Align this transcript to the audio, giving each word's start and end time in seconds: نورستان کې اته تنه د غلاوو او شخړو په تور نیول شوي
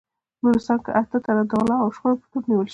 نورستان 0.43 0.77
کې 0.83 0.91
اته 1.01 1.17
تنه 1.25 1.43
د 1.47 1.51
غلاوو 1.59 1.83
او 1.85 1.93
شخړو 1.95 2.19
په 2.21 2.27
تور 2.31 2.43
نیول 2.49 2.67
شوي 2.67 2.69